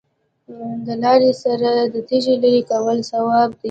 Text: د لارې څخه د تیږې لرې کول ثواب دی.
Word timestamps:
د 0.85 0.87
لارې 1.01 1.31
څخه 1.43 1.71
د 1.93 1.95
تیږې 2.07 2.35
لرې 2.43 2.61
کول 2.69 2.97
ثواب 3.11 3.49
دی. 3.53 3.59